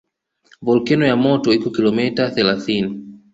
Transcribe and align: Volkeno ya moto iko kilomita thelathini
Volkeno 0.65 1.05
ya 1.11 1.15
moto 1.23 1.47
iko 1.57 1.67
kilomita 1.75 2.23
thelathini 2.35 2.91